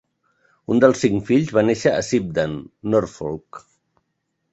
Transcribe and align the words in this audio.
Un 0.75 0.79
dels 0.83 1.01
cinc 1.03 1.27
fills 1.27 1.51
va 1.57 1.63
néixer 1.67 1.91
a 1.97 1.99
Shipdham, 2.07 2.57
Norfolk. 2.95 3.61